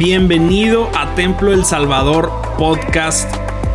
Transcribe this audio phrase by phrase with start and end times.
[0.00, 3.30] Bienvenido a Templo El Salvador Podcast.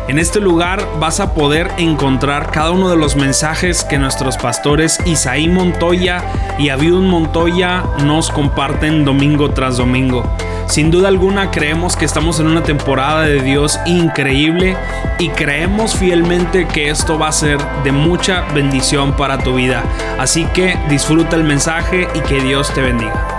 [0.08, 4.98] En este lugar vas a poder encontrar cada uno de los mensajes que nuestros pastores
[5.06, 6.24] Isaí Montoya
[6.58, 10.24] y Abiud Montoya nos comparten domingo tras domingo.
[10.66, 14.76] Sin duda alguna creemos que estamos en una temporada de Dios increíble
[15.20, 19.84] y creemos fielmente que esto va a ser de mucha bendición para tu vida.
[20.18, 23.35] Así que disfruta el mensaje y que Dios te bendiga.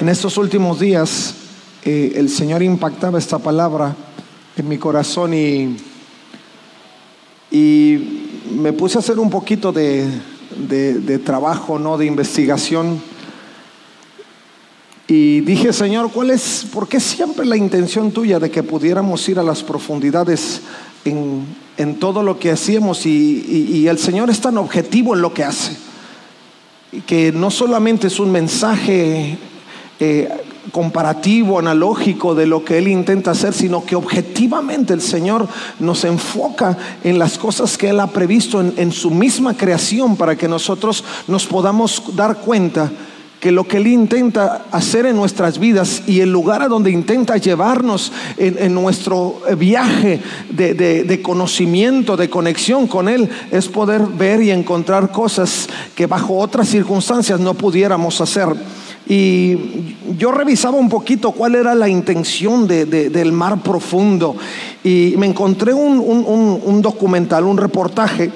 [0.00, 1.34] En estos últimos días
[1.84, 3.96] eh, el Señor impactaba esta palabra
[4.56, 5.76] en mi corazón y,
[7.50, 10.08] y me puse a hacer un poquito de,
[10.68, 11.98] de, trabajo, ¿no?
[11.98, 13.02] de investigación.
[15.08, 19.40] Y dije, Señor, ¿cuál es, por qué siempre la intención tuya de que pudiéramos ir
[19.40, 20.60] a las profundidades
[21.04, 21.44] en,
[21.76, 23.04] en todo lo que hacíamos?
[23.04, 25.76] Y, y, el Señor es tan objetivo en lo que hace,
[27.04, 29.38] que no solamente es un mensaje
[30.00, 30.28] eh,
[30.70, 35.48] comparativo, analógico de lo que Él intenta hacer, sino que objetivamente el Señor
[35.80, 40.46] nos enfoca en las cosas que Él ha previsto en, su misma creación para que
[40.46, 42.92] nosotros nos podamos dar cuenta
[43.40, 47.36] que lo que Él intenta hacer en nuestras vidas y el lugar a donde intenta
[47.36, 55.12] llevarnos en, nuestro viaje de, conocimiento, de conexión con Él, es poder ver y encontrar
[55.12, 58.48] cosas que bajo otras circunstancias no pudiéramos hacer.
[59.08, 64.36] Y yo revisaba un poquito cuál era la intención del mar profundo
[64.84, 68.30] y me encontré un, documental, un reportaje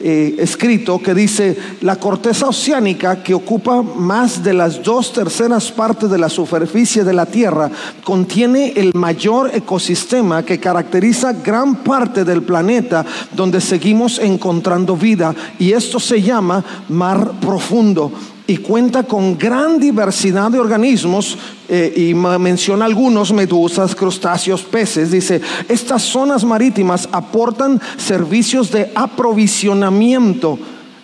[0.00, 6.08] eh, escrito que dice, la corteza oceánica que ocupa más de las dos terceras partes
[6.10, 7.70] de la superficie de la Tierra
[8.04, 15.72] contiene el mayor ecosistema que caracteriza gran parte del planeta donde seguimos encontrando vida y
[15.72, 18.12] esto se llama mar profundo
[18.48, 21.36] y cuenta con gran diversidad de organismos
[21.68, 25.10] eh, y menciona algunos, medusas, crustáceos, peces.
[25.10, 30.58] Dice, estas zonas marítimas aportan servicios de aprovisionamiento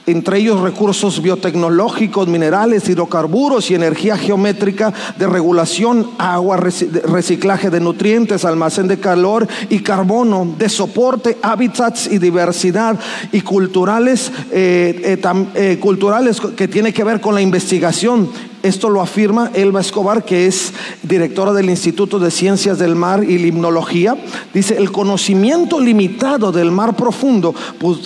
[0.06, 8.44] entre ellos recursos biotecnológicos, minerales, hidrocarburos y energía geométrica de regulación, agua, reciclaje de nutrientes,
[8.44, 12.98] almacén de calor y carbono, de soporte, hábitats y diversidad
[13.32, 18.28] y culturales, eh, eh, eh, culturales que tiene que ver con la investigación
[18.64, 23.36] esto lo afirma Elba Escobar, que es directora del Instituto de Ciencias del Mar y
[23.36, 24.16] Limnología.
[24.54, 27.54] Dice, el conocimiento limitado del mar profundo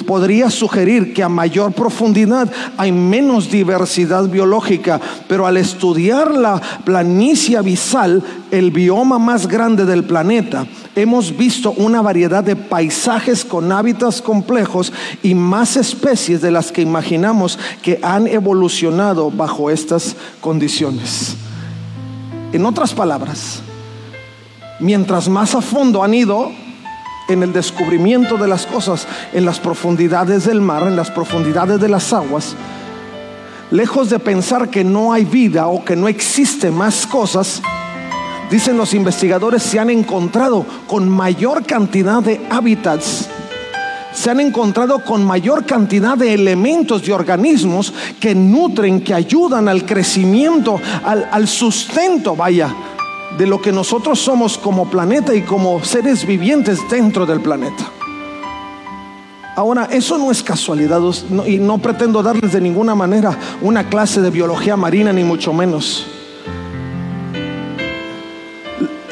[0.05, 7.57] podría sugerir que a mayor profundidad hay menos diversidad biológica, pero al estudiar la planicie
[7.57, 14.23] abisal, el bioma más grande del planeta, hemos visto una variedad de paisajes con hábitats
[14.23, 14.93] complejos
[15.23, 21.37] y más especies de las que imaginamos que han evolucionado bajo estas condiciones.
[22.53, 23.61] En otras palabras,
[24.81, 26.51] mientras más a fondo han ido
[27.29, 31.89] en el descubrimiento de las cosas, en las profundidades del mar, en las profundidades de
[31.89, 32.57] las aguas,
[33.71, 37.61] lejos de pensar que no hay vida o que no existe más cosas,
[38.51, 43.29] dicen los investigadores, se han encontrado con mayor cantidad de hábitats
[44.13, 49.85] se han encontrado con mayor cantidad de elementos y organismos que nutren, que ayudan al
[49.85, 52.75] crecimiento, al, al, sustento, vaya,
[53.37, 57.93] de lo que nosotros somos como planeta y como seres vivientes dentro del planeta.
[59.55, 61.01] Ahora, eso no es casualidad
[61.47, 66.18] y no pretendo darles de ninguna manera una clase de biología marina, ni mucho menos.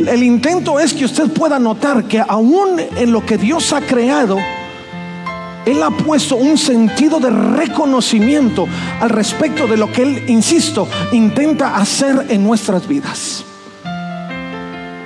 [0.07, 4.39] El intento es que usted pueda notar que aún en lo que Dios ha creado,
[5.67, 8.69] Él ha puesto un sentido de reconocimiento
[9.01, 13.45] al respecto de lo que Él, insisto, intenta hacer en nuestras vidas.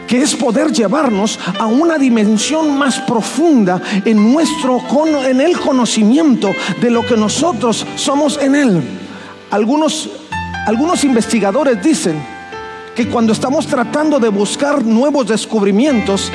[0.07, 4.83] Que es poder llevarnos a una dimensión más profunda en nuestro
[5.25, 6.51] en el conocimiento
[6.83, 8.83] de lo que nosotros somos en Él.
[9.51, 10.11] Algunos,
[10.67, 12.30] algunos investigadores dicen
[13.01, 16.31] que cuando estamos tratando de buscar nuevos descubrimientos,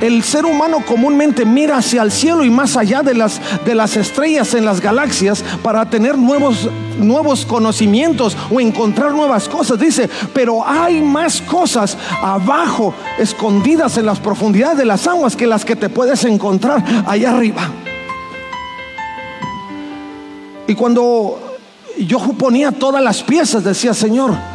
[0.00, 3.96] el ser humano comúnmente mira hacia el cielo y más allá de las, de las
[3.96, 6.68] estrellas en las galaxias para tener nuevos,
[7.00, 9.76] nuevos conocimientos o encontrar nuevas cosas.
[9.80, 15.64] Dice, pero hay más cosas abajo, escondidas en las profundidades de las aguas, que las
[15.64, 17.72] que te puedes encontrar allá arriba.
[20.68, 21.58] Y cuando
[21.98, 24.53] yo ponía todas las piezas, decía, Señor,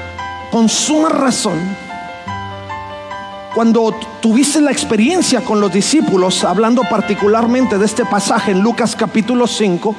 [0.52, 1.60] con suma razón,
[3.54, 9.48] cuando tuviste la experiencia con los discípulos, hablando particularmente de este pasaje en Lucas capítulo
[9.48, 9.96] 5,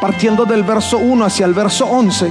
[0.00, 2.30] partiendo del verso 1 hacia el verso 11,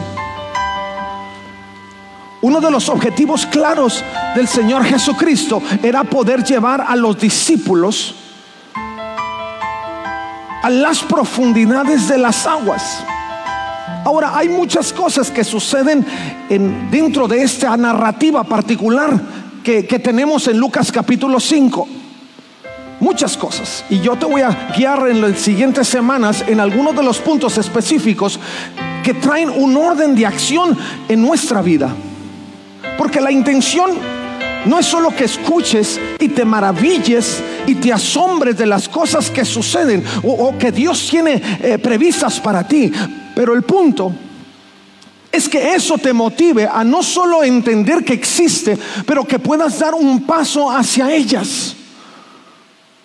[2.41, 4.01] Uno de los objetivos claros
[4.33, 8.15] del Señor Jesucristo era poder llevar a los discípulos
[10.61, 13.03] a las profundidades de las aguas.
[14.05, 16.05] Ahora, hay muchas cosas que suceden
[16.49, 19.19] en, dentro de esta narrativa particular
[19.63, 21.87] que, que tenemos en Lucas capítulo 5
[22.99, 23.85] muchas cosas.
[23.89, 27.57] Y yo te voy a guiar en las siguientes semanas en algunos de los puntos
[27.57, 28.39] específicos
[29.03, 31.89] que traen un orden de acción en nuestra vida.
[32.97, 33.91] Porque la intención
[34.65, 39.45] no es solo que escuches y te maravilles y te asombres de las cosas que
[39.45, 42.91] suceden o, que Dios tiene eh, previstas para ti.
[43.35, 44.13] Pero el punto
[45.31, 49.93] es que eso te motive a no solo entender que existe, pero que puedas dar
[49.93, 51.75] un paso hacia ellas.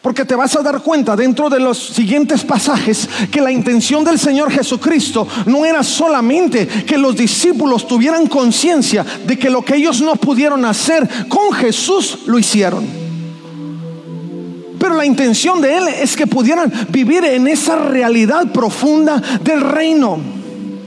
[0.00, 4.18] Porque te vas a dar cuenta dentro de los siguientes pasajes que la intención del
[4.18, 10.02] Señor Jesucristo no era solamente que los discípulos tuvieran conciencia de que lo que ellos
[10.02, 13.03] no pudieron hacer con Jesús lo hicieron.
[14.84, 20.18] Pero la intención de Él es que pudieran vivir en esa realidad profunda del reino.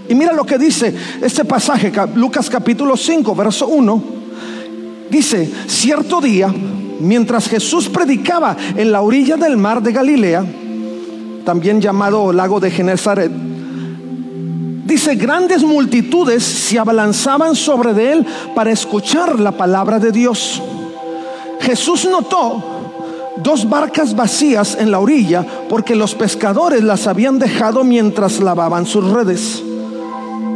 [0.08, 4.04] Y mira lo que dice este pasaje, Lucas capítulo 5, verso 1.
[5.10, 6.54] Dice, cierto día
[7.00, 10.46] mientras Jesús predicaba en la orilla del mar de Galilea,
[11.44, 13.32] también llamado lago de Genezaret,
[14.86, 20.62] dice, grandes multitudes se abalanzaban sobre de él para escuchar la palabra de Dios.
[21.62, 22.77] Jesús notó
[23.44, 29.10] dos barcas vacías en la orilla porque los pescadores las habían dejado mientras lavaban sus
[29.10, 29.64] redes.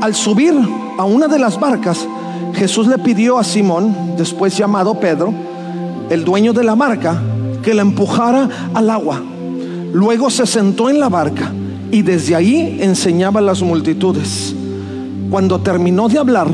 [0.01, 0.53] Al subir
[0.97, 2.07] a una de las barcas,
[2.53, 5.33] Jesús le pidió a Simón, después llamado Pedro,
[6.09, 7.21] el dueño de la barca,
[7.61, 9.21] que la empujara al agua.
[9.93, 11.51] Luego se sentó en la barca
[11.91, 14.55] y desde ahí enseñaba a las multitudes.
[15.29, 16.47] Cuando terminó de hablar,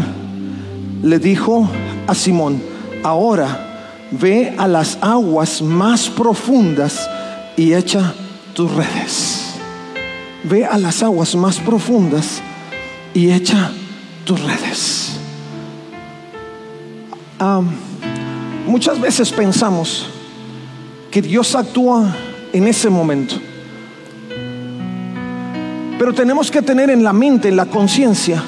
[1.03, 1.67] le dijo
[2.07, 2.61] a Simón,
[3.03, 3.76] ahora
[4.11, 7.09] ve a las aguas más profundas
[7.55, 8.13] y echa
[8.53, 9.55] tus redes.
[10.43, 12.41] Ve a las aguas más profundas
[13.13, 13.71] y echa
[14.25, 15.19] tus redes.
[18.65, 20.07] Muchas veces pensamos
[21.11, 22.15] que Dios actúa
[22.53, 23.35] en ese momento.
[25.97, 28.43] Pero tenemos que tener en la mente, en la conciencia,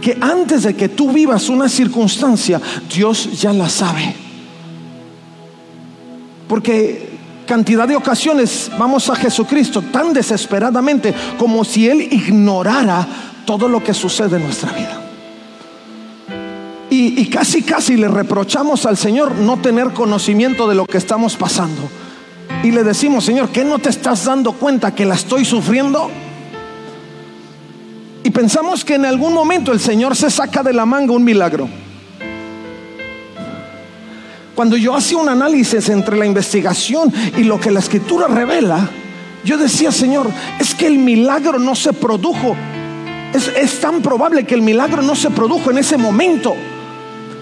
[0.00, 2.60] que antes de que tú vivas una circunstancia,
[2.94, 4.27] Dios ya la sabe.
[6.48, 7.08] Porque
[7.46, 13.06] cantidad de ocasiones vamos a Jesucristo tan desesperadamente como si Él ignorara
[13.44, 15.02] todo lo que sucede en nuestra vida.
[16.90, 21.82] Y, casi, casi le reprochamos al Señor no tener conocimiento de lo que estamos pasando.
[22.64, 26.10] Y le decimos, Señor, ¿qué no te estás dando cuenta que la estoy sufriendo?
[28.24, 31.68] Y pensamos que en algún momento el Señor se saca de la manga un milagro.
[34.58, 38.90] Cuando yo hacía un análisis entre la investigación y lo que la escritura revela,
[39.44, 40.28] yo decía, Señor,
[40.58, 42.56] es que el milagro no se produjo.
[43.32, 46.56] Es, es tan probable que el milagro no se produjo en ese momento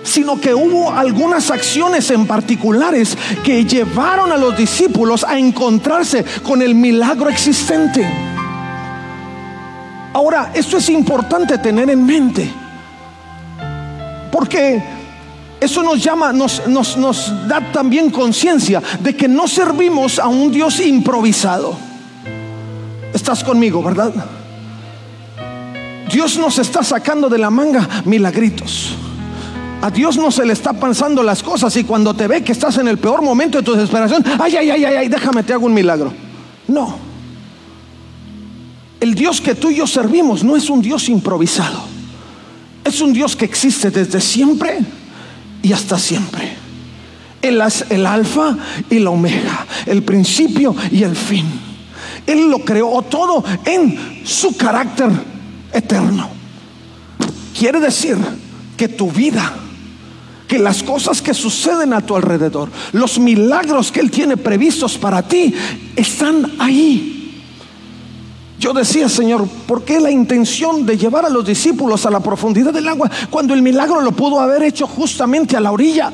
[0.02, 6.60] sino que hubo algunas acciones en particulares que llevaron a los discípulos a encontrarse con
[6.60, 8.06] el milagro existente.
[10.12, 12.52] Ahora, esto es importante tener en mente,
[14.30, 14.95] porque
[15.60, 20.52] eso nos llama, nos, nos, nos da también conciencia de que no servimos a un
[20.52, 21.76] Dios improvisado.
[23.14, 24.12] Estás conmigo, ¿verdad?
[26.12, 28.94] Dios nos está sacando de la manga milagritos.
[29.80, 32.76] A Dios no se le está pasando las cosas y cuando te ve que estás
[32.78, 35.66] en el peor momento de tu desesperación, ay, ay, ay, ay, ay, déjame, te hago
[35.66, 36.12] un milagro.
[36.68, 36.98] No.
[39.00, 41.82] El Dios que tú y yo servimos no es un Dios improvisado.
[42.84, 44.80] Es un Dios que existe desde siempre
[45.62, 46.56] y hasta siempre.
[47.42, 48.56] Él es el alfa
[48.90, 51.46] y la omega, el principio y el fin.
[52.26, 55.10] Él lo creó todo en su carácter
[55.72, 56.28] eterno.
[57.56, 58.16] Quiere decir
[58.76, 59.60] que tu vida
[60.46, 65.22] que las cosas que suceden a tu alrededor, los milagros que Él tiene previstos para
[65.22, 65.52] ti,
[65.96, 67.15] están ahí.
[68.58, 72.72] Yo decía, Señor, ¿por qué la intención de llevar a los discípulos a la profundidad
[72.72, 76.10] del agua cuando el milagro lo pudo haber hecho justamente a la orilla?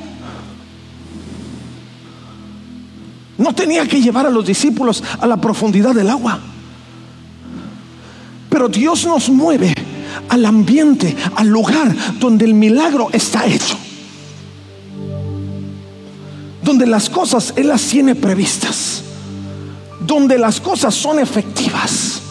[3.38, 6.38] No tenía que llevar a los discípulos a la profundidad del agua.
[8.50, 9.74] Pero Dios nos mueve
[10.28, 13.76] al ambiente, al lugar donde el milagro está hecho
[16.62, 19.02] donde las cosas Él las tiene previstas,
[20.00, 22.21] donde las cosas son efectivas.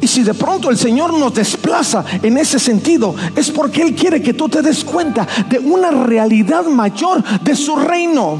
[0.00, 4.22] Y si de pronto el Señor nos desplaza en ese sentido, es porque Él quiere
[4.22, 8.38] que tú te des cuenta de una realidad mayor de su reino.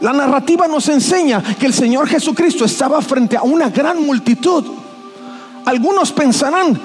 [0.00, 4.64] La narrativa nos enseña que el Señor Jesucristo estaba frente a una gran multitud.
[5.64, 6.78] Algunos pensarán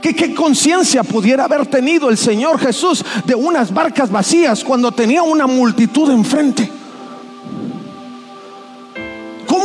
[0.00, 5.22] que qué conciencia pudiera haber tenido el Señor Jesús de unas barcas vacías cuando tenía
[5.22, 6.81] una multitud enfrente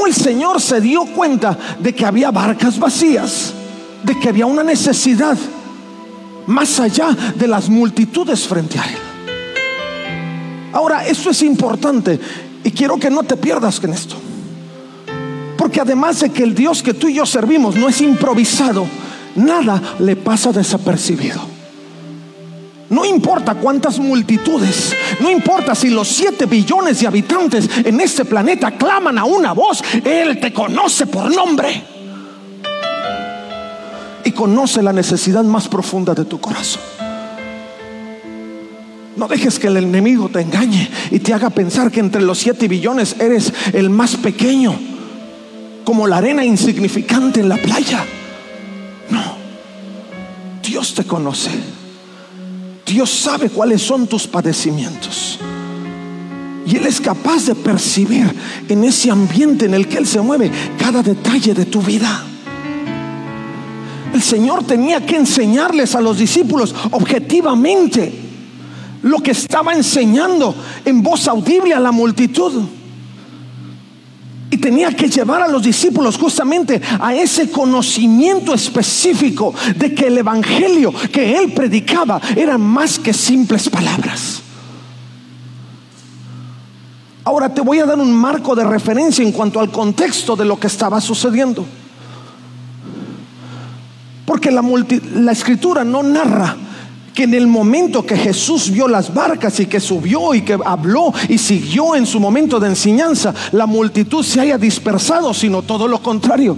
[0.05, 3.53] el Señor se dio cuenta de que había barcas vacías,
[4.03, 5.37] de que había una necesidad
[6.45, 8.97] más allá de las multitudes frente a Él.
[10.73, 12.19] Ahora, esto es importante
[12.63, 14.15] y quiero que no te pierdas en esto.
[15.57, 18.85] Porque además de que el Dios que tú y yo servimos no es improvisado,
[19.35, 21.56] nada le pasa desapercibido.
[22.89, 28.71] No importa cuántas multitudes, no importa si los siete billones de habitantes en este planeta
[28.71, 31.83] claman a una voz, Él te conoce por nombre.
[34.23, 36.81] Y conoce la necesidad más profunda de tu corazón.
[39.17, 42.67] No dejes que el enemigo te engañe y te haga pensar que entre los siete
[42.67, 44.77] billones eres el más pequeño,
[45.83, 48.05] como la arena insignificante en la playa.
[49.09, 49.35] No,
[50.61, 51.76] Dios te conoce.
[52.87, 55.39] Dios sabe cuáles son tus padecimientos.
[56.65, 58.33] Y Él es capaz de percibir
[58.67, 62.23] en ese ambiente en el que Él se mueve cada detalle de tu vida.
[64.13, 68.11] El Señor tenía que enseñarles a los discípulos objetivamente
[69.03, 72.63] lo que estaba enseñando en voz audible a la multitud.
[74.49, 80.17] Y tenía que llevar a los discípulos justamente a ese conocimiento específico de que el
[80.17, 84.41] Evangelio que él predicaba era más que simples palabras.
[87.25, 90.57] Ahora te voy a dar un marco de referencia en cuanto al contexto de lo
[90.57, 91.65] que estaba sucediendo.
[94.25, 94.63] Porque la,
[95.13, 96.55] la escritura no narra
[97.17, 101.11] que en el momento que Jesús vio las barcas y que subió y que habló
[101.27, 105.99] y siguió en su momento de enseñanza, la multitud se haya dispersado, sino todo lo
[106.03, 106.55] contrario.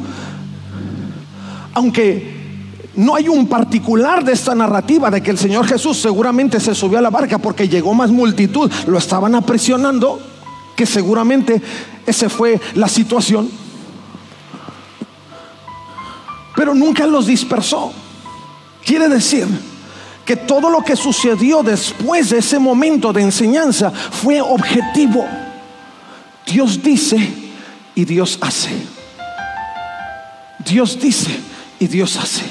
[1.73, 2.33] Aunque
[2.97, 6.97] no hay un particular de esta narrativa de que el Señor Jesús seguramente se subió
[6.97, 10.19] a la barca porque llegó más multitud, lo estaban apresionando,
[10.75, 11.61] que seguramente
[12.05, 13.49] esa fue la situación.
[16.53, 17.93] Pero nunca los dispersó.
[18.83, 19.47] Quiere decir
[20.29, 25.25] que todo lo que sucedió después de ese momento de enseñanza fue objetivo.
[26.45, 27.17] Dios dice
[27.95, 28.69] y Dios hace.
[30.63, 31.31] Dios dice
[31.79, 32.43] y Dios hace.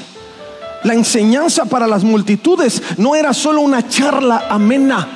[0.83, 5.07] La enseñanza para las multitudes no era solo una charla amena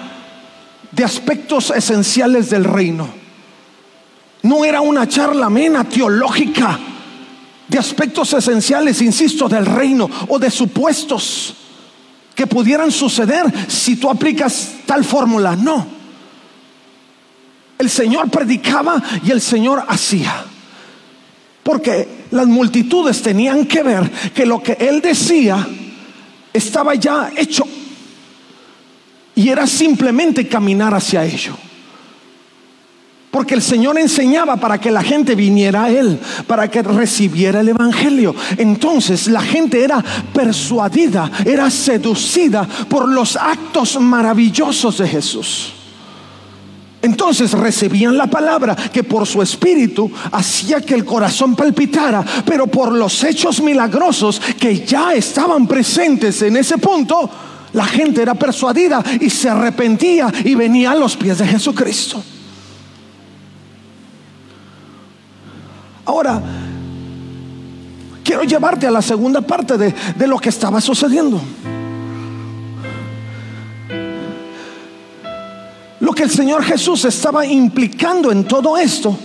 [0.89, 3.09] de aspectos esenciales del reino.
[4.41, 6.79] No era una charla amena teológica
[7.67, 11.55] de aspectos esenciales, insisto, del reino o de supuestos
[12.35, 15.55] que pudieran suceder si tú aplicas tal fórmula.
[15.55, 15.85] No.
[17.77, 20.45] El Señor predicaba y el Señor hacía.
[21.63, 25.67] Porque las multitudes tenían que ver que lo que Él decía
[26.51, 27.63] estaba ya hecho.
[29.35, 31.57] Y era simplemente caminar hacia ello.
[33.33, 37.69] Porque el Señor enseñaba para que la gente viniera a Él, para que recibiera el
[37.69, 38.35] Evangelio.
[38.57, 45.73] Entonces la gente era persuadida, era seducida por los actos maravillosos de Jesús.
[47.01, 52.91] Entonces recibían la palabra que por su espíritu hacía que el corazón palpitara, pero por
[52.91, 57.27] los hechos milagrosos que ya estaban presentes en ese punto,
[57.73, 62.23] la gente era persuadida y se arrepentía y venía a los pies de Jesucristo.
[66.05, 66.41] Ahora,
[68.23, 71.39] quiero llevarte a la segunda parte de, lo que estaba sucediendo.
[75.99, 79.17] Lo que el Señor Jesús estaba implicando en todo esto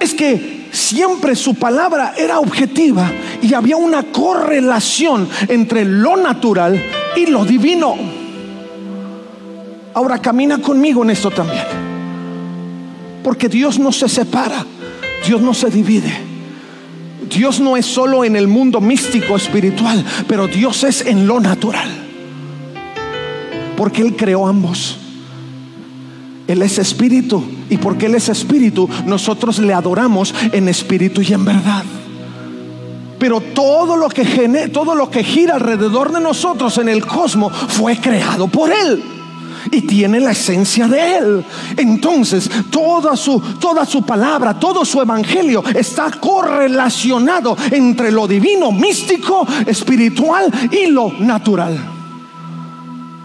[0.00, 6.82] es que siempre su palabra era objetiva y había una correlación entre lo natural
[7.16, 7.94] y lo divino.
[9.94, 11.62] Ahora camina conmigo en esto también.
[13.22, 14.66] Porque Dios no se separa.
[15.26, 16.12] Dios no se divide.
[17.28, 21.88] Dios no es solo en el mundo místico espiritual, pero Dios es en lo natural.
[23.76, 24.98] Porque Él creó ambos.
[26.46, 31.44] Él es espíritu y porque Él es espíritu, nosotros le adoramos en espíritu y en
[31.44, 31.84] verdad.
[33.18, 37.96] Pero todo lo que todo lo que gira alrededor de nosotros en el cosmos fue
[37.96, 39.02] creado por Él.
[39.70, 41.44] Y tiene la esencia de Él.
[41.76, 49.46] Entonces, toda su, toda su palabra, todo su evangelio está correlacionado entre lo divino, místico,
[49.66, 51.94] espiritual y lo natural.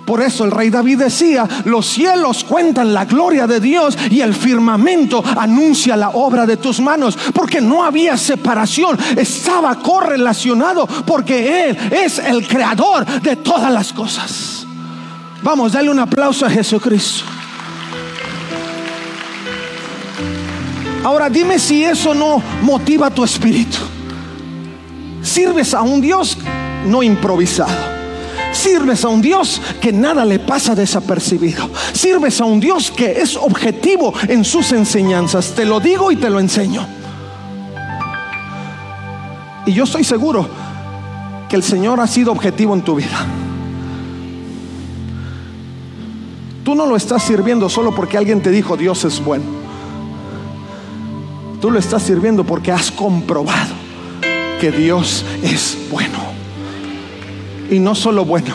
[0.09, 4.33] Por eso el rey David decía, los cielos cuentan la gloria de Dios y el
[4.33, 11.77] firmamento anuncia la obra de tus manos, porque no había separación, estaba correlacionado, porque Él
[11.91, 14.58] es el creador de todas las cosas.
[15.41, 17.23] Vamos, dale un aplauso a Jesucristo.
[21.03, 23.77] Ahora dime si eso no motiva tu espíritu.
[25.21, 26.37] Sirves a un Dios
[26.85, 27.89] no improvisado.
[28.51, 31.69] Sirves a un Dios que nada le pasa desapercibido.
[31.93, 35.53] Sirves a un Dios que es objetivo en sus enseñanzas.
[35.55, 36.85] Te lo digo y te lo enseño.
[39.65, 40.49] Y yo estoy seguro
[41.47, 43.25] que el Señor ha sido objetivo en tu vida.
[46.69, 49.43] Tú no lo estás sirviendo solo porque alguien te dijo Dios es bueno.
[51.59, 53.73] Tú lo estás sirviendo porque has comprobado
[54.61, 56.19] que Dios es bueno.
[57.71, 58.53] Y no solo bueno,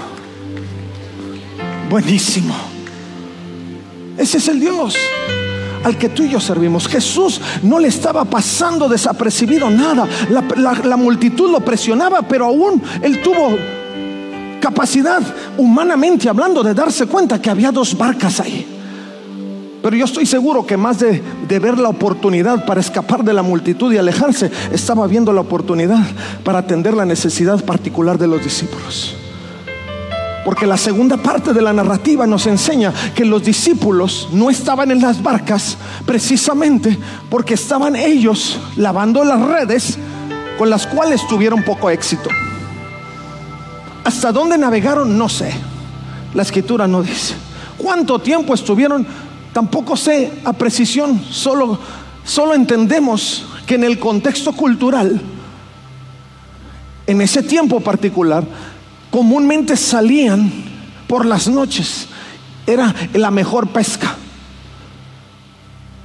[1.90, 2.54] buenísimo.
[4.16, 4.96] Ese es el Dios
[5.82, 6.86] al que tú y yo servimos.
[6.86, 10.06] Jesús no le estaba pasando desapercibido nada.
[10.28, 13.56] La, multitud lo presionaba, pero aún él tuvo
[14.64, 15.20] capacidad,
[15.58, 18.66] humanamente hablando, de darse cuenta que había dos barcas ahí.
[19.82, 23.42] Pero yo estoy seguro que más de, de, ver la oportunidad para escapar de la
[23.42, 26.02] multitud y alejarse, estaba viendo la oportunidad
[26.42, 29.14] para atender la necesidad particular de los discípulos.
[30.46, 35.02] Porque la segunda parte de la narrativa nos enseña que los discípulos no estaban en
[35.02, 39.98] las barcas precisamente porque estaban ellos lavando las redes
[40.56, 42.30] con las cuales tuvieron poco éxito.
[44.04, 45.16] ¿Hasta dónde navegaron?
[45.16, 45.52] No sé.
[46.34, 47.34] La escritura no dice.
[47.78, 49.06] ¿Cuánto tiempo estuvieron
[49.54, 51.78] Tampoco sé a precisión, solo,
[52.24, 55.20] solo entendemos que en el contexto cultural,
[57.06, 58.44] en ese tiempo particular,
[59.12, 60.50] comúnmente salían
[61.06, 62.08] por las noches.
[62.66, 64.16] Era la mejor pesca.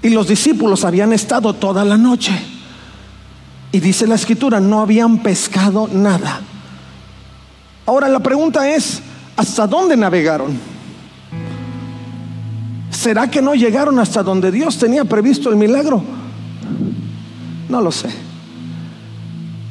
[0.04, 2.40] Y los discípulos habían estado toda la noche.
[3.72, 6.42] Y dice la escritura, no habían pescado nada.
[7.90, 9.02] Ahora la pregunta es,
[9.36, 10.56] ¿hasta dónde navegaron?
[12.92, 16.00] ¿Será que no llegaron hasta donde Dios tenía previsto el milagro?
[17.68, 18.10] No lo sé.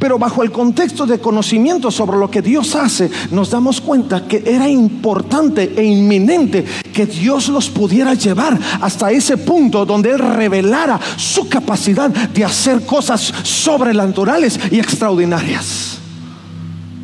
[0.01, 4.43] Pero bajo el contexto de conocimiento sobre lo que Dios hace, nos damos cuenta que
[4.45, 10.99] era importante e inminente que Dios los pudiera llevar hasta ese punto donde Él revelara
[11.17, 15.98] su capacidad de hacer cosas sobrenaturales y extraordinarias.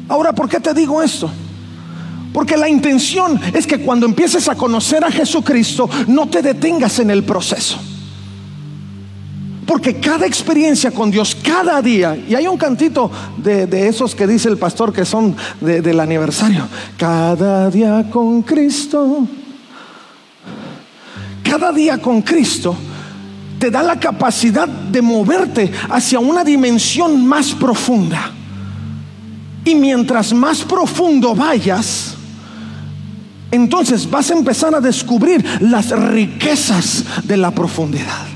[0.09, 1.31] Ahora, ¿por qué te digo esto?
[2.33, 7.11] Porque la intención es que cuando empieces a conocer a Jesucristo, no te detengas en
[7.11, 7.79] el proceso.
[9.67, 14.49] Porque cada experiencia con Dios, cada día, y hay un cantito de, esos que dice
[14.49, 16.67] el pastor que son del aniversario,
[16.99, 19.27] cada día con Cristo,
[21.43, 22.77] cada día con Cristo
[23.59, 28.33] te da la capacidad de moverte hacia una dimensión más profunda.
[29.65, 32.15] Y mientras más profundo vayas,
[33.51, 38.27] entonces vas a empezar a descubrir las riquezas de la profundidad.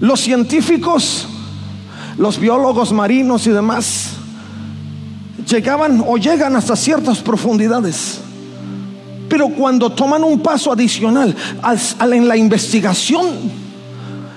[0.00, 1.28] Los científicos,
[2.18, 4.10] los biólogos marinos y demás
[5.48, 8.20] llegaban o llegan hasta ciertas profundidades.
[9.28, 11.34] Pero cuando toman un paso adicional
[12.00, 13.26] en la investigación,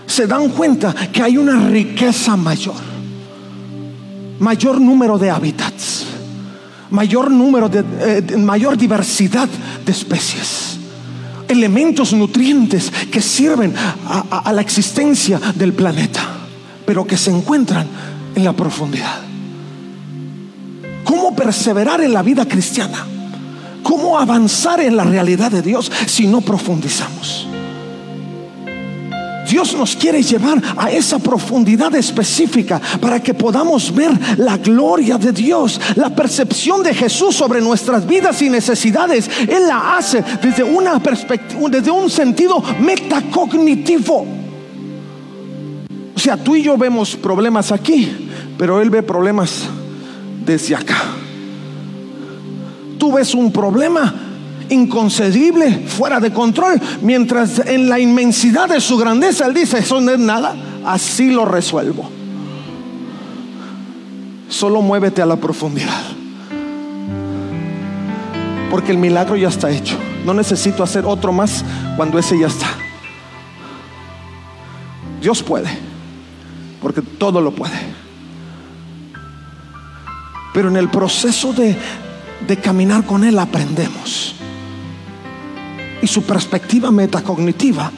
[0.06, 2.76] se dan cuenta que hay una riqueza mayor,
[4.40, 6.06] mayor número de hábitats
[6.92, 9.48] mayor número de, eh, mayor diversidad
[9.86, 10.78] de especies,
[11.48, 16.22] elementos nutrientes que sirven a la existencia del planeta,
[16.86, 17.88] pero que se encuentran
[18.36, 19.22] en la profundidad.
[21.04, 23.06] ¿Cómo perseverar en la vida cristiana?
[23.82, 27.49] ¿Cómo avanzar en la realidad de Dios si no profundizamos?
[29.60, 35.34] Dios nos quiere llevar a esa profundidad específica para que podamos ver la gloria de
[35.34, 39.30] Dios, la percepción de Jesús sobre nuestras vidas y necesidades.
[39.50, 44.26] Él la hace desde una perspectiva, desde un sentido metacognitivo.
[46.16, 49.64] O sea, tú y yo vemos problemas aquí, pero Él ve problemas
[50.46, 51.04] desde acá.
[52.98, 54.29] Tú ves un problema
[54.70, 60.12] inconcebible, fuera de control, mientras en la inmensidad de su grandeza Él dice, eso no
[60.12, 60.56] es nada,
[60.86, 62.10] así lo resuelvo.
[64.50, 66.02] Solo muévete a la profundidad.
[68.72, 69.98] Porque el milagro ya está hecho.
[70.26, 71.64] No necesito hacer otro más
[71.96, 72.68] cuando ese ya está.
[75.22, 75.70] Dios puede,
[76.82, 77.78] porque todo lo puede.
[80.54, 81.76] Pero en el proceso de,
[82.48, 84.39] de caminar con Él aprendemos.
[86.02, 87.92] Y su perspectiva metacognitiva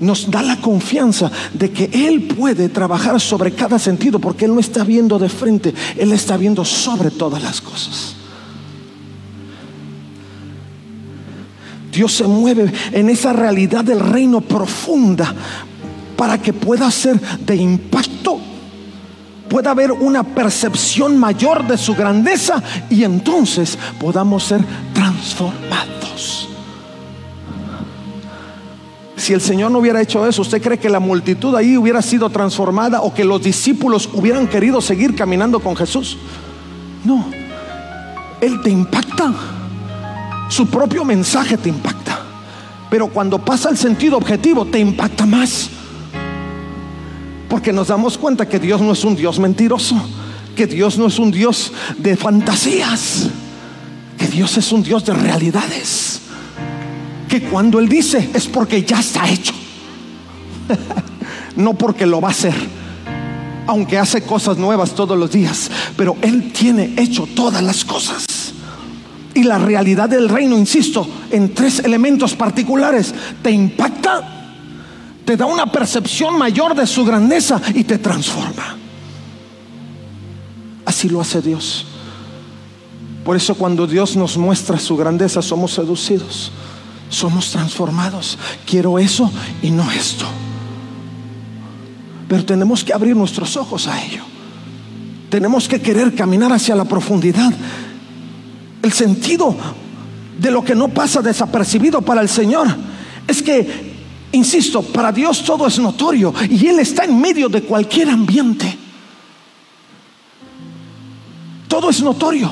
[0.00, 4.60] nos da la confianza de que Él puede trabajar sobre cada sentido porque Él no
[4.60, 8.16] está viendo de frente, Él está viendo sobre todas las cosas.
[11.92, 15.34] Dios se mueve en esa realidad del reino profunda
[16.16, 18.09] para que pueda ser de impacto,
[19.60, 26.48] pueda haber una percepción mayor de su grandeza y entonces podamos ser transformados.
[29.18, 32.30] Si el Señor no hubiera hecho eso, ¿usted cree que la multitud ahí hubiera sido
[32.30, 36.16] transformada o que los discípulos hubieran querido seguir caminando con Jesús?
[37.04, 37.26] No,
[38.40, 39.30] Él te impacta.
[40.48, 42.18] Su propio mensaje te impacta.
[42.88, 45.68] Pero cuando pasa el sentido objetivo, te impacta más.
[47.50, 50.00] Porque nos damos cuenta que Dios no es un Dios mentiroso,
[50.56, 53.28] que Dios no es un Dios de fantasías,
[54.16, 56.20] que Dios es un Dios de realidades.
[57.28, 59.52] Que cuando Él dice es porque ya está hecho,
[61.56, 62.54] no porque lo va a hacer,
[63.66, 68.26] aunque hace cosas nuevas todos los días, pero Él tiene hecho todas las cosas
[69.34, 74.39] y la realidad del reino, insisto, en tres elementos particulares, te impacta,
[75.24, 78.76] te da una percepción mayor de su grandeza y te transforma.
[80.84, 81.86] Así lo hace Dios.
[83.24, 86.50] Por eso cuando Dios nos muestra su grandeza somos seducidos,
[87.08, 88.38] somos transformados.
[88.66, 89.30] Quiero eso
[89.62, 90.26] y no esto.
[92.28, 94.22] Pero tenemos que abrir nuestros ojos a ello.
[95.28, 97.52] Tenemos que querer caminar hacia la profundidad
[98.82, 99.54] el sentido
[100.38, 102.68] de lo que no pasa desapercibido para el Señor
[103.26, 103.89] es que,
[104.32, 108.76] insisto, para Dios todo es notorio y Él está en medio de cualquier ambiente.
[111.68, 112.50] Todo es notorio,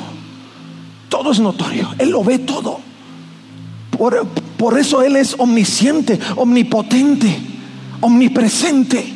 [1.09, 2.81] todo es notorio, Él lo ve todo.
[3.91, 7.41] Por, por eso Él es omnisciente, omnipotente,
[8.01, 9.15] omnipresente.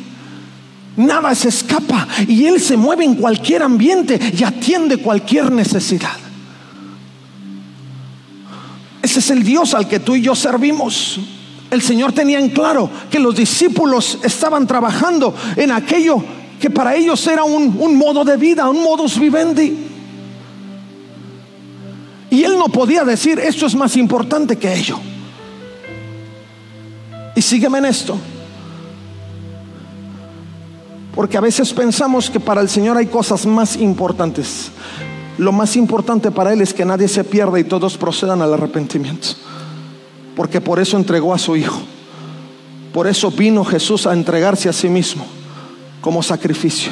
[0.95, 6.17] Nada se escapa y Él se mueve en cualquier ambiente y atiende cualquier necesidad.
[9.01, 11.19] Ese es el Dios al que tú y yo servimos.
[11.73, 16.23] El Señor tenía en claro que los discípulos estaban trabajando en aquello
[16.59, 19.75] que para ellos era un, un modo de vida, un modus vivendi.
[22.29, 24.99] Y él no podía decir, esto es más importante que ello.
[27.35, 28.19] Y sígueme en esto.
[31.15, 34.69] Porque a veces pensamos que para el Señor hay cosas más importantes.
[35.39, 39.29] Lo más importante para Él es que nadie se pierda y todos procedan al arrepentimiento.
[40.35, 41.81] Porque por eso entregó a su Hijo.
[42.93, 45.25] Por eso vino Jesús a entregarse a sí mismo
[46.01, 46.91] como sacrificio.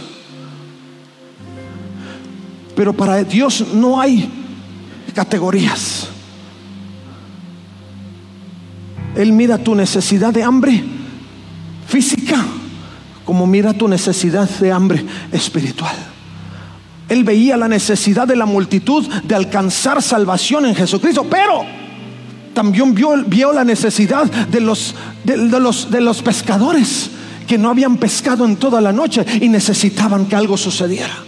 [2.75, 4.29] Pero para Dios no hay
[5.13, 6.07] categorías.
[9.15, 10.83] Él mira tu necesidad de hambre
[11.87, 12.43] física
[13.25, 15.95] como mira tu necesidad de hambre espiritual.
[17.07, 21.63] Él veía la necesidad de la multitud de alcanzar salvación en Jesucristo, pero
[22.53, 27.09] también vio, la necesidad de los, de, los, de los pescadores
[27.47, 31.23] que no habían pescado en toda la noche y necesitaban que algo sucediera.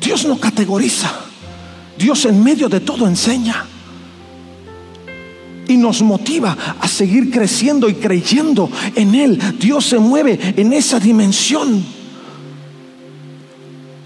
[0.00, 1.10] Dios no categoriza.
[1.98, 3.66] Dios en medio de todo enseña.
[5.68, 9.38] Y nos motiva a seguir creciendo y creyendo en Él.
[9.58, 11.84] Dios se mueve en esa dimensión.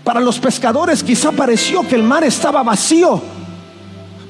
[0.02, 3.22] Para los pescadores quizá pareció que el mar estaba vacío,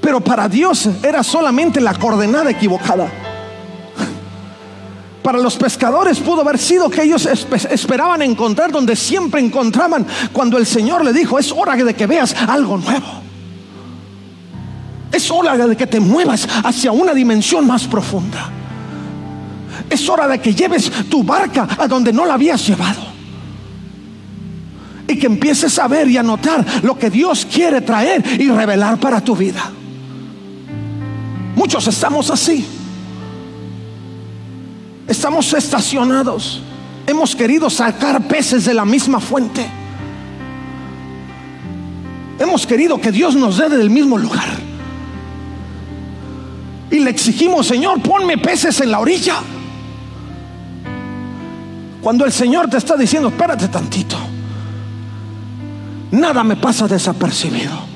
[0.04, 3.10] pero para Dios era solamente la coordenada equivocada.
[5.22, 10.66] Para los pescadores pudo haber sido que ellos esperaban encontrar donde siempre encontraban cuando el
[10.66, 13.06] Señor le dijo, es hora de que veas algo nuevo.
[15.10, 18.50] Es hora de que te muevas hacia una dimensión más profunda.
[19.88, 23.00] Es hora de que lleves tu barca a donde no la habías llevado
[25.08, 28.98] y que empieces a ver y a notar lo que Dios quiere traer y revelar
[28.98, 29.72] para tu vida.
[31.54, 32.66] Muchos estamos así.
[35.06, 36.62] Estamos estacionados.
[37.06, 39.66] Hemos querido sacar peces de la misma fuente.
[42.38, 44.48] Hemos querido que Dios nos dé del mismo lugar.
[46.90, 49.36] Y le exigimos, Señor, ponme peces en la orilla.
[52.00, 54.16] Cuando el Señor te está diciendo, espérate tantito.
[56.10, 57.93] Nada me pasa desapercibido.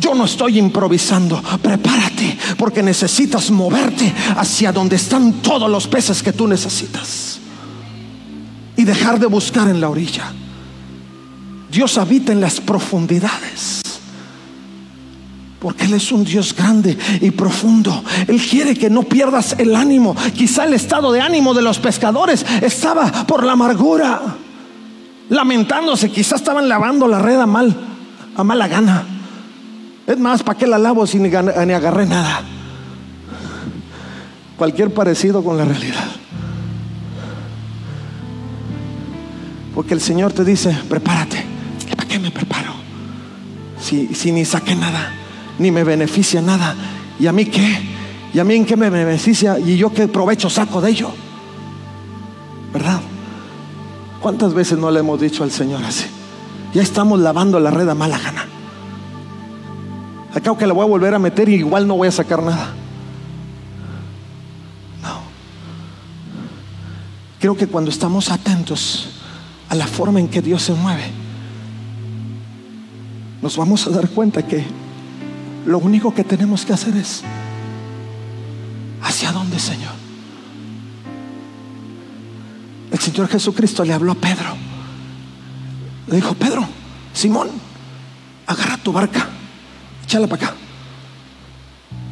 [0.00, 1.42] Yo no estoy improvisando.
[1.62, 7.38] Prepárate porque necesitas moverte hacia donde están todos los peces que tú necesitas.
[8.76, 10.32] Y dejar de buscar en la orilla.
[11.70, 13.82] Dios habita en las profundidades.
[15.60, 18.02] Porque Él es un Dios grande y profundo.
[18.26, 20.16] Él quiere que no pierdas el ánimo.
[20.34, 24.22] Quizá el estado de ánimo de los pescadores estaba por la amargura.
[25.28, 27.76] Lamentándose, quizá estaban lavando la red a mal,
[28.34, 29.19] a mala gana.
[30.10, 32.42] Es más, ¿para qué la lavo si ni, agarré nada?
[34.58, 36.04] Cualquier parecido con la realidad.
[39.72, 41.44] Porque el Señor te dice, prepárate.
[41.88, 42.72] ¿Y para qué me preparo?
[43.80, 45.12] Si, si ni saqué nada
[45.60, 46.74] ni me beneficia nada.
[47.20, 47.78] ¿Y a mí qué?
[48.34, 49.60] ¿Y a mí en qué me beneficia?
[49.60, 51.12] ¿Y yo qué provecho saco de ello?
[52.72, 53.00] ¿Verdad?
[54.20, 56.06] ¿Cuántas veces no le hemos dicho al Señor así?
[56.74, 58.59] Ya estamos lavando la red a mala gana.
[60.34, 62.72] Acabo que la voy a volver a meter y igual no voy a sacar nada.
[65.02, 65.20] No.
[67.40, 69.08] Creo que cuando estamos atentos
[69.68, 71.10] a la forma en que Dios se mueve,
[73.42, 74.64] nos vamos a dar cuenta que
[75.66, 77.22] lo único que tenemos que hacer es,
[79.02, 79.92] ¿hacia dónde, Señor?
[82.92, 84.56] El Señor Jesucristo le habló a Pedro.
[86.06, 86.66] Le dijo, Pedro,
[87.12, 87.48] Simón,
[88.46, 89.28] agarra tu barca,
[90.10, 90.56] échala para acá.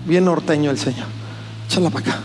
[0.06, 1.06] Bien norteño el Señor,
[1.66, 2.20] échala para acá.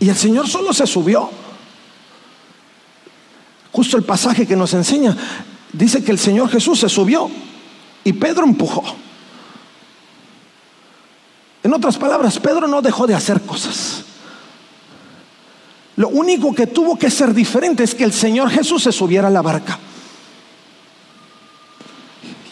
[0.00, 1.30] Y el Señor solo se subió.
[3.70, 5.16] Justo el pasaje que nos enseña
[5.72, 7.30] dice que el Señor Jesús se subió
[8.02, 8.82] y Pedro empujó.
[11.62, 14.02] En otras palabras, Pedro no dejó de hacer cosas.
[15.94, 19.30] Lo único que tuvo que ser diferente es que el Señor Jesús se subiera a
[19.30, 19.78] la barca.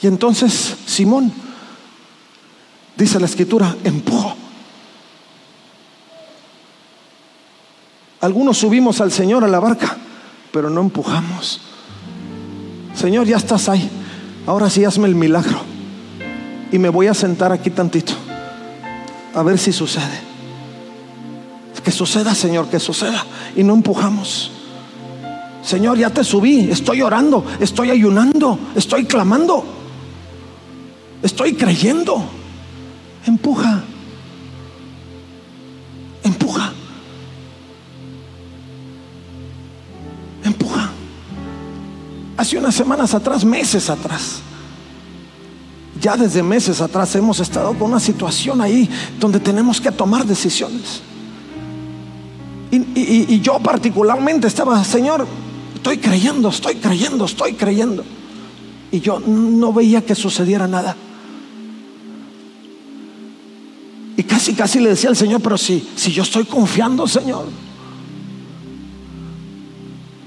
[0.02, 1.32] Y entonces Simón,
[2.96, 4.34] dice la escritura, empujó.
[8.20, 9.96] Algunos subimos al Señor a la barca,
[10.52, 11.60] pero no empujamos.
[12.94, 13.90] Señor, ya estás ahí
[14.50, 15.60] ahora sí hazme el milagro.
[16.72, 18.12] Y me voy a sentar aquí tantito.
[19.34, 20.30] A ver si sucede.
[21.84, 23.24] Que suceda, Señor, que suceda.
[23.56, 24.50] Y no empujamos.
[25.62, 26.70] Señor, ya te subí.
[26.70, 29.64] Estoy orando, estoy ayunando, estoy clamando.
[31.22, 32.24] Estoy creyendo.
[33.26, 33.82] Empuja.
[36.24, 36.72] Empuja.
[42.40, 44.40] hace unas semanas atrás, meses atrás.
[46.00, 51.02] Ya desde meses atrás hemos estado con una situación ahí donde tenemos que tomar decisiones.
[52.70, 55.26] Y, yo particularmente estaba, Señor,
[55.74, 58.04] estoy creyendo, estoy creyendo, estoy creyendo.
[58.90, 60.96] Y yo no veía que sucediera nada.
[64.20, 67.48] Y casi, casi le decía al Señor, pero si, si yo estoy confiando, Señor.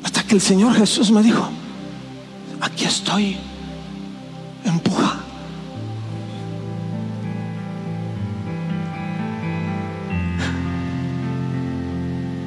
[0.02, 1.48] Hasta que el Señor Jesús me dijo,
[2.60, 3.38] aquí estoy,
[4.66, 5.20] empuja.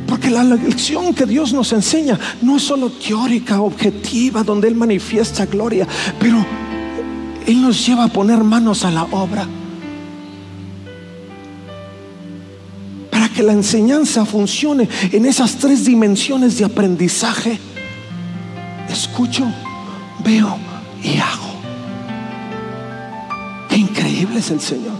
[0.08, 5.46] Porque la lección que Dios nos enseña no es solo teórica, objetiva, donde Él manifiesta
[5.46, 5.86] gloria,
[6.18, 6.44] pero
[7.46, 9.46] Él nos lleva a poner manos a la obra.
[13.36, 17.60] Que la enseñanza funcione en esas tres dimensiones de aprendizaje.
[18.88, 19.44] Escucho
[20.24, 20.56] veo
[21.02, 21.54] y hago.
[23.68, 24.96] Qué increíble es el Señor.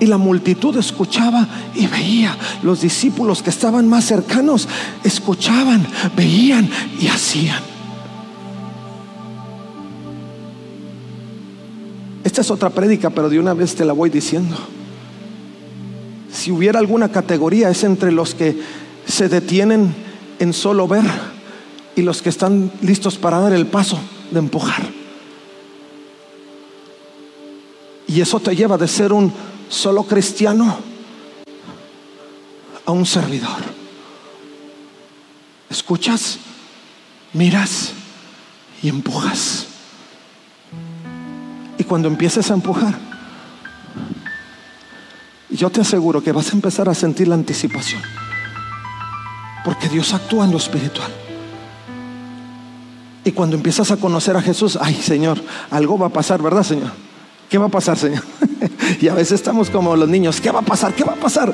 [0.00, 2.36] Y la multitud escuchaba y veía.
[2.64, 4.66] Los discípulos que estaban más cercanos
[5.04, 5.86] escuchaban,
[6.16, 6.68] veían
[7.00, 7.62] y hacían.
[12.24, 14.56] Esta es otra prédica, pero de una vez te la voy diciendo.
[16.40, 18.58] Si hubiera alguna categoría es entre los que
[19.06, 19.94] se detienen
[20.38, 21.04] en solo ver
[21.94, 24.00] y los que están listos para dar el paso
[24.30, 24.90] de empujar.
[28.06, 29.30] Y eso te lleva de ser un
[29.68, 30.78] solo cristiano
[32.86, 33.60] a un servidor.
[35.68, 36.38] Escuchas,
[37.34, 37.92] miras
[38.82, 39.66] y empujas.
[41.76, 43.09] Y cuando empieces a empujar,
[45.50, 48.02] yo te aseguro que vas a empezar a sentir la anticipación.
[49.64, 51.10] Porque Dios actúa en lo espiritual.
[53.24, 56.90] Y cuando empiezas a conocer a Jesús, ay Señor, algo va a pasar, ¿verdad Señor?
[57.48, 58.22] ¿Qué va a pasar, Señor?
[59.00, 60.94] y a veces estamos como los niños, ¿qué va a pasar?
[60.94, 61.52] ¿Qué va a pasar?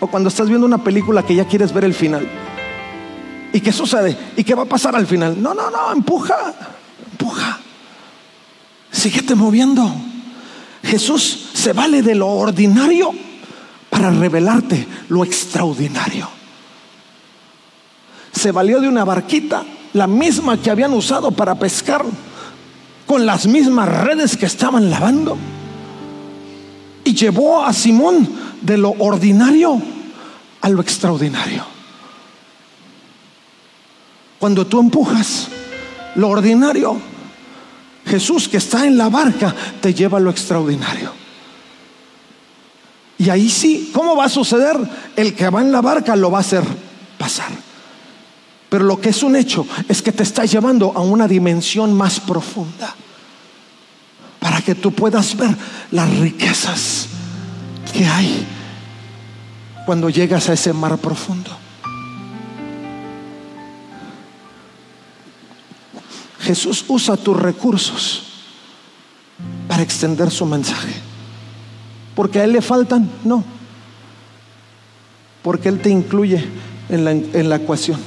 [0.00, 2.28] O cuando estás viendo una película que ya quieres ver el final.
[3.52, 4.18] ¿Y qué sucede?
[4.36, 5.40] ¿Y qué va a pasar al final?
[5.40, 6.54] No, no, no, empuja,
[7.12, 7.60] empuja.
[8.90, 9.94] Síguete moviendo.
[10.82, 13.25] Jesús se vale de lo ordinario
[13.96, 16.28] para revelarte lo extraordinario.
[18.30, 22.04] Se valió de una barquita, la misma que habían usado para pescar,
[23.06, 25.38] con las mismas redes que estaban lavando,
[27.04, 28.28] y llevó a Simón
[28.60, 29.80] de lo ordinario
[30.60, 31.64] a lo extraordinario.
[34.38, 35.48] Cuando tú empujas
[36.16, 36.98] lo ordinario,
[38.04, 41.25] Jesús que está en la barca te lleva a lo extraordinario.
[43.18, 44.76] Y ahí sí, ¿cómo va a suceder?
[45.16, 46.62] El que va en la barca lo va a hacer
[47.18, 47.50] pasar.
[48.68, 52.20] Pero lo que es un hecho es que te está llevando a una dimensión más
[52.20, 52.94] profunda.
[54.38, 55.56] Para que tú puedas ver
[55.92, 57.08] las riquezas
[57.92, 58.46] que hay
[59.86, 61.50] cuando llegas a ese mar profundo.
[66.40, 68.22] Jesús usa tus recursos
[69.66, 71.05] para extender su mensaje.
[72.16, 73.44] Porque a Él le faltan, no.
[75.42, 76.44] Porque Él te incluye
[76.88, 78.00] en la, en la ecuación.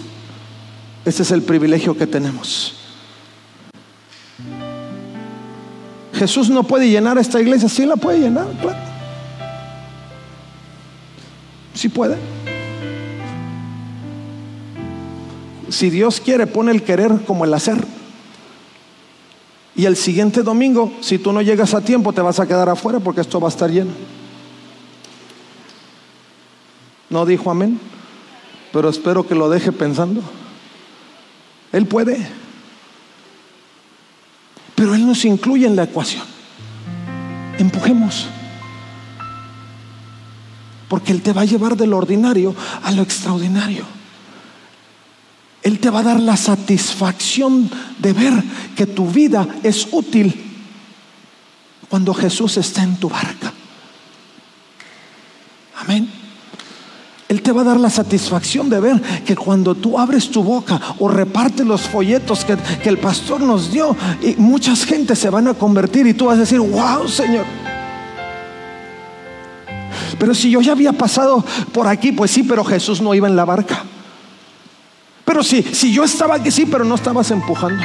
[1.06, 2.76] Ese es el privilegio que tenemos.
[6.14, 8.80] Jesús no puede llenar esta iglesia, sí la puede llenar, claro.
[11.76, 12.18] Sí puede.
[15.70, 17.99] Si Dios quiere, pone el querer como el hacer.
[19.80, 23.00] Y el siguiente domingo, si tú no llegas a tiempo, te vas a quedar afuera
[23.00, 23.92] porque esto va a estar lleno.
[27.10, 27.80] No dijo amén,
[28.74, 30.22] pero espero que lo deje pensando.
[31.72, 32.28] Él puede.
[34.76, 36.26] Pero Él nos incluye en la ecuación.
[37.58, 38.28] Empujemos.
[40.90, 43.86] Porque Él te va a llevar de lo ordinario a lo extraordinario.
[45.64, 47.70] Él te va a dar la satisfacción
[48.00, 48.34] de ver
[48.76, 50.46] que tu vida es útil
[51.90, 53.52] cuando Jesús está en tu barca.
[55.76, 56.10] Amén.
[57.28, 60.80] Él te va a dar la satisfacción de ver que cuando tú abres tu boca
[60.98, 62.58] o repartes los folletos que,
[62.90, 66.42] el pastor nos dio, y muchas gente se van a convertir y tú vas a
[66.42, 67.46] decir, wow, Señor.
[70.18, 73.36] Pero si yo ya había pasado por aquí, pues sí, pero Jesús no iba en
[73.36, 73.84] la barca.
[75.30, 77.84] Pero si, si yo estaba aquí, sí, pero no estabas empujando.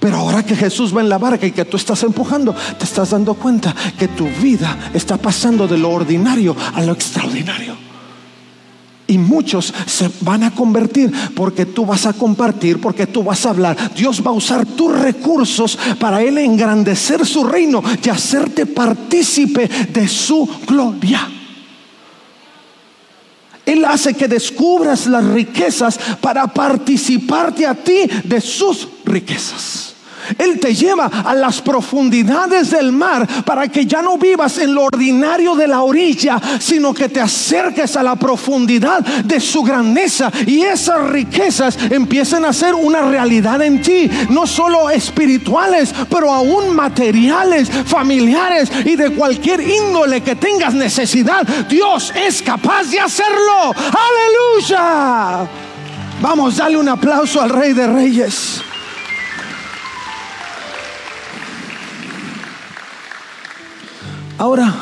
[0.00, 3.10] Pero ahora que Jesús va en la barca y que tú estás empujando, te estás
[3.10, 7.76] dando cuenta que tu vida está pasando de lo ordinario a lo extraordinario.
[9.06, 13.50] Y muchos se van a convertir porque tú vas a compartir, porque tú vas a
[13.50, 13.94] hablar.
[13.94, 20.08] Dios va a usar tus recursos para Él engrandecer su reino y hacerte partícipe de
[20.08, 21.28] su gloria.
[23.72, 29.91] Él hace que descubras las riquezas para participarte a ti de sus riquezas.
[30.38, 34.84] Él te lleva a las profundidades del mar para que ya no vivas en lo
[34.84, 40.62] ordinario de la orilla, sino que te acerques a la profundidad de su grandeza y
[40.62, 47.70] esas riquezas empiecen a ser una realidad en ti, no solo espirituales, pero aún materiales,
[47.86, 51.46] familiares y de cualquier índole que tengas necesidad.
[51.68, 53.72] Dios es capaz de hacerlo.
[53.74, 55.48] Aleluya.
[56.20, 58.62] Vamos, dale un aplauso al Rey de Reyes.
[64.38, 64.72] Ahora,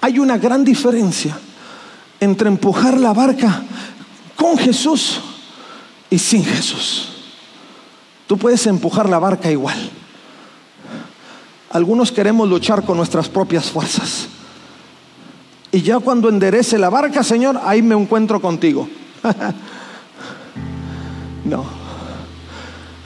[0.00, 1.36] hay una gran diferencia
[2.20, 3.62] entre empujar la barca
[4.34, 5.20] con Jesús
[6.10, 7.08] y sin Jesús.
[8.26, 9.90] Tú puedes empujar la barca igual.
[11.70, 14.28] Algunos queremos luchar con nuestras propias fuerzas.
[15.72, 18.88] Y ya cuando enderece la barca, Señor, ahí me encuentro contigo.
[21.44, 21.64] no,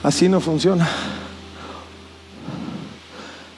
[0.03, 0.87] así no funciona.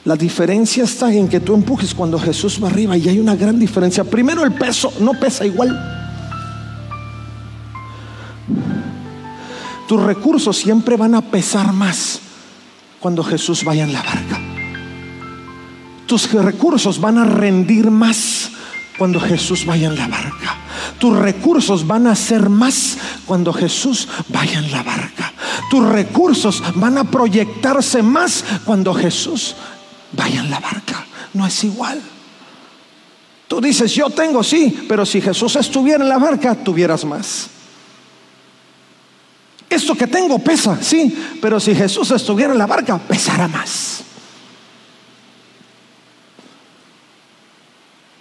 [0.06, 3.58] La diferencia está en que tú empujes cuando Jesús va arriba y hay una gran
[3.58, 4.04] diferencia.
[4.04, 5.72] Primero el peso no pesa igual.
[9.88, 12.20] Tus recursos siempre van a pesar más
[12.99, 14.39] cuando Jesús vaya en la barca.
[16.06, 18.51] Tus recursos van a rendir más
[18.97, 20.58] cuando Jesús vaya en la barca.
[20.99, 25.34] Tus recursos van a ser más cuando Jesús vaya en la barca.
[25.70, 29.56] Tus recursos van a proyectarse más cuando Jesús
[30.14, 31.05] vaya en la barca.
[31.34, 32.01] No es igual.
[33.47, 37.49] Tú dices, yo tengo, sí, pero si Jesús estuviera en la barca, tuvieras más.
[39.70, 44.03] Esto que tengo pesa, sí, pero si Jesús estuviera en la barca, pesará más.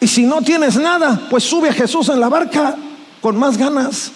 [0.01, 2.77] Y si no tienes nada, pues sube a Jesús en la barca
[3.21, 4.11] con más ganas.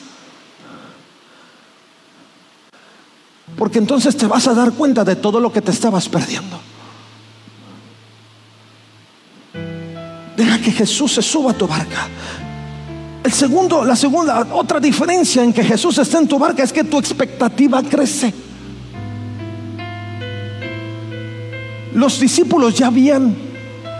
[3.56, 6.58] Porque entonces te vas a dar cuenta de todo lo que te estabas perdiendo.
[10.36, 12.08] Deja que Jesús se suba a tu barca.
[13.24, 16.84] El segundo, la segunda, otra diferencia en que Jesús está en tu barca es que
[16.84, 18.32] tu expectativa crece.
[21.94, 23.34] Los discípulos ya habían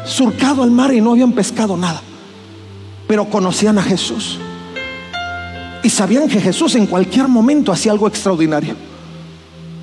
[0.05, 2.01] surcado el mar y no habían pescado nada,
[3.09, 4.39] pero conocían a Jesús
[5.87, 8.75] y sabían que Jesús en cualquier momento hacía algo extraordinario.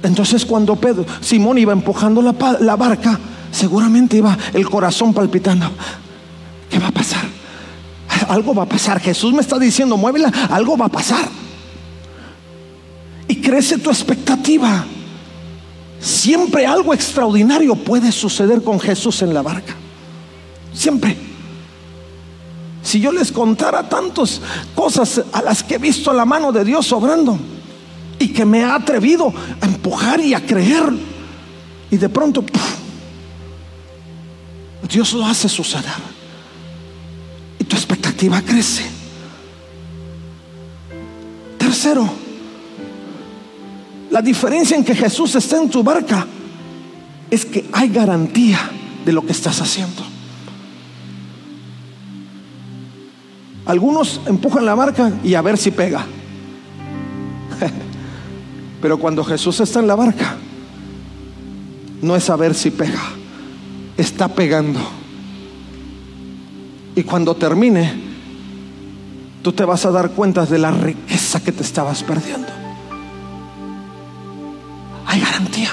[0.04, 3.18] Entonces cuando Pedro, Simón iba empujando la, la barca,
[3.52, 5.72] seguramente iba el corazón palpitando.
[6.74, 7.22] ¿Qué va a pasar?
[8.30, 9.00] Algo va a pasar.
[9.00, 11.30] Jesús me está diciendo, muévela, algo va a pasar.
[13.28, 14.84] Y crece tu expectativa.
[16.00, 19.76] Siempre algo extraordinario puede suceder con Jesús en la barca.
[20.74, 21.16] Siempre.
[22.82, 24.42] Si yo les contara tantas
[24.74, 27.38] cosas a las que he visto la mano de Dios obrando
[28.18, 30.92] y que me ha atrevido a empujar y a creer,
[31.92, 32.44] y de pronto
[34.90, 36.13] Dios lo hace suceder.
[37.68, 38.84] Tu expectativa crece.
[41.58, 42.10] Tercero,
[44.12, 46.28] la diferencia en que Jesús está en tu barca
[47.32, 48.60] es que hay garantía
[49.04, 50.04] de lo que estás haciendo.
[53.66, 56.06] Algunos empujan la barca y a ver si pega.
[58.82, 60.36] Pero cuando Jesús está en la barca,
[62.02, 63.02] no es a ver si pega,
[63.98, 64.80] está pegando.
[66.96, 67.92] Y cuando termine,
[69.42, 72.48] tú te vas a dar cuenta de la riqueza que te estabas perdiendo.
[75.08, 75.72] Hay garantía.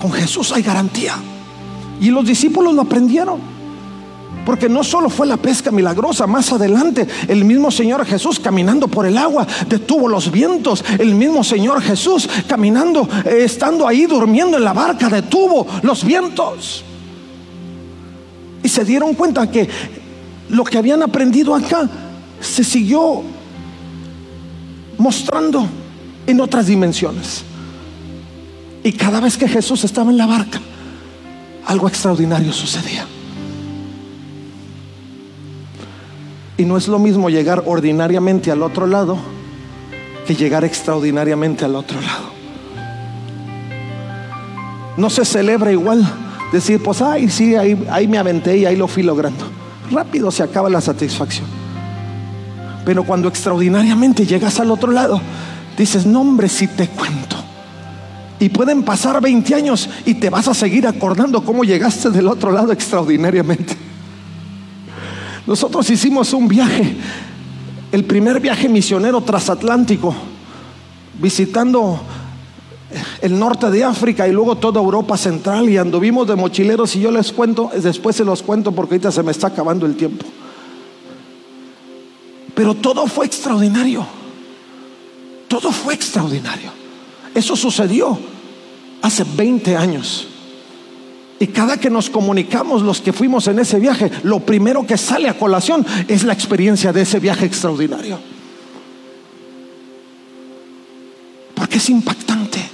[0.00, 1.14] Con Jesús hay garantía.
[2.00, 3.56] Y los discípulos lo aprendieron.
[4.46, 9.04] Porque no solo fue la pesca milagrosa, más adelante el mismo Señor Jesús caminando por
[9.04, 10.84] el agua detuvo los vientos.
[10.98, 16.84] El mismo Señor Jesús caminando, eh, estando ahí durmiendo en la barca, detuvo los vientos.
[18.66, 19.68] Y se dieron cuenta que
[20.48, 21.88] lo que habían aprendido acá
[22.40, 23.22] se siguió
[24.98, 25.68] mostrando
[26.26, 27.44] en otras dimensiones.
[28.82, 30.60] Y cada vez que Jesús estaba en la barca,
[31.64, 33.06] algo extraordinario sucedía.
[36.56, 39.16] Y no es lo mismo llegar ordinariamente al otro lado
[40.26, 42.30] que llegar extraordinariamente al otro lado.
[44.96, 48.88] No se celebra igual decir, pues, ay, sí, ahí, ahí me aventé y ahí lo
[48.88, 49.46] fui logrando.
[49.90, 51.46] Rápido se acaba la satisfacción.
[52.84, 55.20] Pero cuando extraordinariamente llegas al otro lado,
[55.76, 57.36] dices, no hombre, si te cuento.
[58.38, 62.52] Y pueden pasar 20 años y te vas a seguir acordando cómo llegaste del otro
[62.52, 63.74] lado extraordinariamente.
[65.46, 66.96] Nosotros hicimos un viaje,
[67.92, 70.14] el primer viaje misionero transatlántico,
[71.20, 72.00] visitando
[73.20, 77.10] el norte de África y luego toda Europa central y anduvimos de mochileros y yo
[77.10, 80.24] les cuento, después se los cuento porque ahorita se me está acabando el tiempo.
[82.54, 84.06] Pero todo fue extraordinario.
[85.48, 86.70] Todo fue extraordinario.
[87.34, 88.18] Eso sucedió
[89.02, 90.28] hace 20 años.
[91.38, 95.28] Y cada que nos comunicamos los que fuimos en ese viaje, lo primero que sale
[95.28, 98.18] a colación es la experiencia de ese viaje extraordinario.
[101.54, 102.65] Porque es impactante.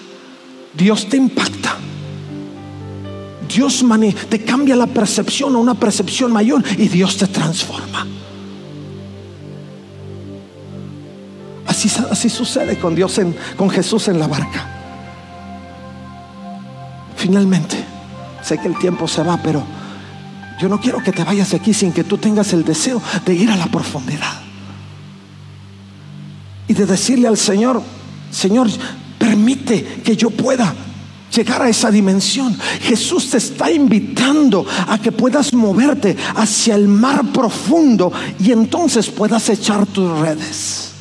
[0.74, 1.76] Dios te impacta.
[3.48, 3.84] Dios
[4.28, 8.06] te cambia la percepción a una percepción mayor y Dios te transforma.
[11.66, 14.68] Así, así sucede con Dios, en, con Jesús en la barca.
[17.16, 17.92] Finalmente
[18.42, 19.62] Sé que el tiempo se va, pero
[20.60, 23.34] yo no quiero que te vayas de aquí sin que tú tengas el deseo de
[23.34, 24.40] ir a la profundidad.
[26.66, 27.82] Y de decirle al Señor,
[28.30, 28.68] Señor,
[29.42, 30.72] permite que yo pueda
[31.34, 32.56] llegar a esa dimensión.
[32.82, 39.48] Jesús te está invitando a que puedas moverte hacia el mar profundo y entonces puedas
[39.48, 40.92] echar tus redes.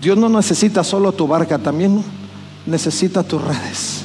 [0.00, 2.04] Dios no necesita solo tu barca, también
[2.66, 4.02] necesita tus redes.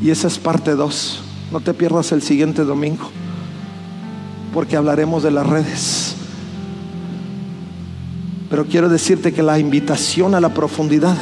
[0.00, 1.20] Y esa es parte 2.
[1.52, 3.10] No te pierdas el siguiente domingo,
[4.54, 6.11] porque hablaremos de las redes.
[8.52, 11.16] Pero quiero decirte que la invitación a la profundidad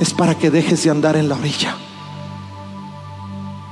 [0.00, 1.76] es para que dejes de andar en la orilla.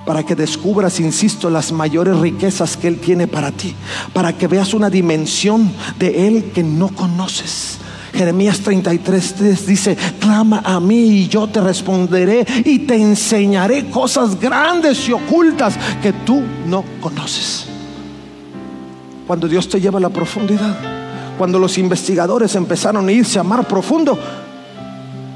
[0.05, 3.75] Para que descubras, insisto, las mayores riquezas que Él tiene para ti.
[4.13, 7.79] Para que veas una dimensión de Él que no conoces
[8.13, 15.09] Jeremías 33 dice, clama a mí y yo te responderé y te enseñaré cosas grandes
[15.09, 17.67] y ocultas que tú no conoces.
[19.27, 20.96] Cuando Dios te lleva a la profundidad.
[21.39, 24.19] Cuando los investigadores empezaron a irse a mar profundo,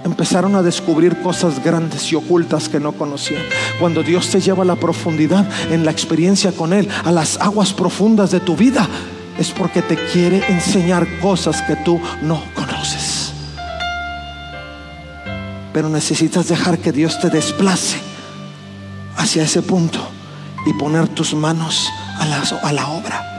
[0.05, 3.42] empezaron a descubrir cosas grandes y ocultas que no conocían.
[3.78, 7.72] Cuando Dios te lleva a la profundidad en la experiencia con Él, a las aguas
[7.72, 8.88] profundas de tu vida,
[9.38, 13.32] es porque te quiere enseñar cosas que tú no conoces.
[15.72, 17.96] Pero necesitas dejar que Dios te desplace
[19.16, 19.98] hacia ese punto
[20.66, 21.88] y poner tus manos
[22.18, 23.30] a la, a la obra.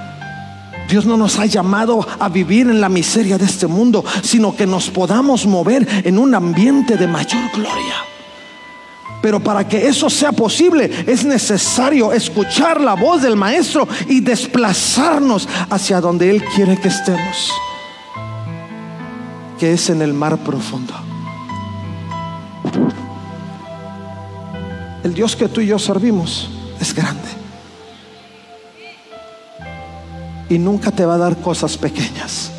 [0.92, 4.68] Dios no nos ha llamado a vivir en la miseria de este mundo, sino que
[4.68, 7.96] nos podamos mover en un ambiente de mayor gloria.
[9.22, 15.48] Pero para que eso sea posible es necesario escuchar la voz del Maestro y desplazarnos
[15.70, 17.54] hacia donde Él quiere que estemos,
[19.58, 20.94] que es en el mar profundo.
[25.06, 26.50] El Dios que tú y yo servimos
[26.82, 27.41] es grande.
[30.52, 32.52] Y nunca te va a dar cosas pequeñas.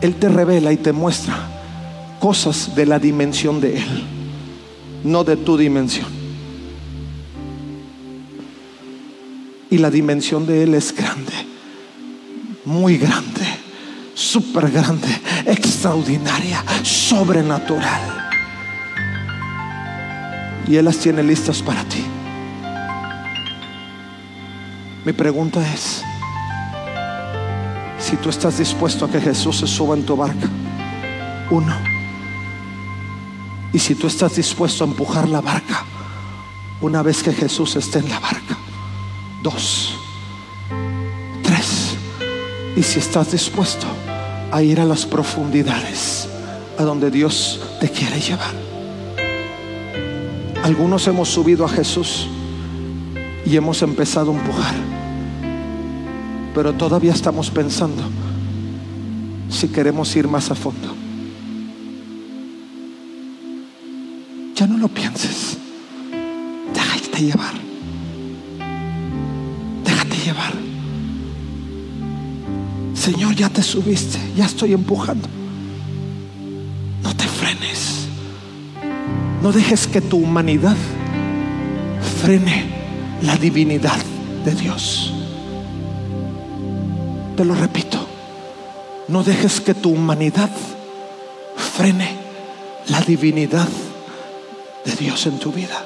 [0.00, 1.36] Él te revela y te muestra
[2.20, 4.04] cosas de la dimensión de Él,
[5.02, 6.06] no de tu dimensión.
[9.68, 11.32] Y la dimensión de Él es grande,
[12.64, 13.42] muy grande,
[14.14, 15.08] súper grande,
[15.44, 18.30] extraordinaria, sobrenatural.
[20.68, 22.04] Y Él las tiene listas para ti.
[25.04, 26.02] Mi pregunta es,
[27.98, 30.46] si tú estás dispuesto a que Jesús se suba en tu barca,
[31.50, 31.74] uno,
[33.72, 35.84] y si tú estás dispuesto a empujar la barca
[36.82, 38.58] una vez que Jesús esté en la barca,
[39.42, 39.94] dos,
[41.42, 41.94] tres,
[42.76, 43.86] y si estás dispuesto
[44.52, 46.28] a ir a las profundidades,
[46.78, 48.54] a donde Dios te quiere llevar.
[50.62, 52.28] Algunos hemos subido a Jesús
[53.46, 54.74] y hemos empezado a empujar.
[56.54, 58.02] Pero todavía estamos pensando
[59.48, 60.94] si queremos ir más a fondo.
[64.54, 65.56] Ya no lo pienses.
[66.74, 67.54] Déjate llevar.
[69.84, 70.52] Déjate llevar.
[72.94, 75.28] Señor, ya te subiste, ya estoy empujando.
[77.02, 78.06] No te frenes.
[79.42, 80.76] No dejes que tu humanidad
[82.20, 82.79] frene
[83.22, 83.98] la divinidad
[84.44, 85.12] de Dios.
[87.36, 88.06] Te lo repito,
[89.08, 90.50] no dejes que tu humanidad
[91.76, 92.16] frene
[92.88, 93.68] la divinidad
[94.84, 95.84] de Dios en tu vida.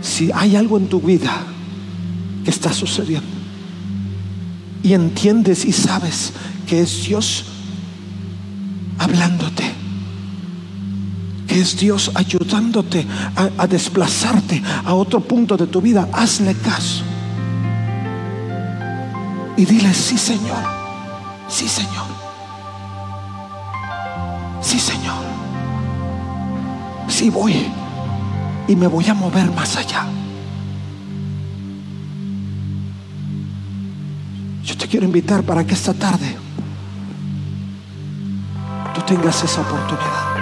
[0.00, 1.42] Si hay algo en tu vida
[2.44, 3.26] que está sucediendo
[4.82, 6.32] y entiendes y sabes
[6.66, 7.44] que es Dios
[8.98, 9.73] hablándote,
[11.54, 17.04] es Dios ayudándote a, desplazarte a otro punto de tu vida, hazle caso.
[19.56, 20.64] Y dile, sí Señor,
[21.48, 22.06] sí Señor,
[24.60, 25.22] sí Señor,
[27.08, 27.66] sí voy
[28.66, 30.06] y me voy a mover más allá.
[34.64, 36.36] Yo te quiero invitar para que esta tarde
[38.92, 40.33] tú tengas esa oportunidad.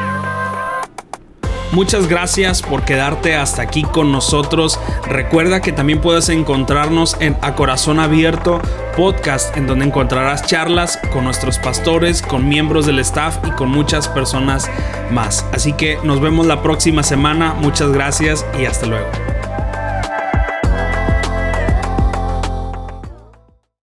[1.72, 4.78] Muchas gracias por quedarte hasta aquí con nosotros.
[5.08, 8.60] Recuerda que también puedes encontrarnos en A Corazón Abierto
[8.96, 14.08] podcast en donde encontrarás charlas con nuestros pastores, con miembros del staff y con muchas
[14.08, 14.70] personas
[15.10, 15.46] más.
[15.52, 17.54] Así que nos vemos la próxima semana.
[17.54, 19.08] Muchas gracias y hasta luego.